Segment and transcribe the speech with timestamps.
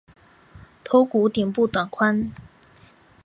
[0.83, 2.31] 头骨顶部短宽。